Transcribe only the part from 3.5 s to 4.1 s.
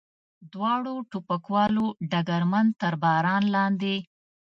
لاندې.